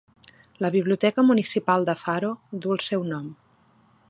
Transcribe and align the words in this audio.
La 0.65 0.71
Biblioteca 0.75 1.25
Municipal 1.27 1.87
de 1.91 1.97
Faro 2.03 2.35
duu 2.65 2.77
el 2.79 2.85
seu 2.91 3.09
nom. 3.15 3.31